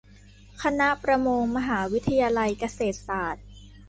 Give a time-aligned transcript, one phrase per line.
[0.61, 3.43] คณะประมง มหาวิทยาลัยเกษตรศาสตร์